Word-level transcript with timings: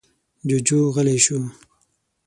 جوجو 0.47 0.79
غلی 0.95 1.17
شو. 1.25 1.37